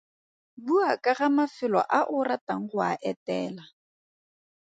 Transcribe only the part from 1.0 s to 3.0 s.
ka ga mafelo a o ratang go a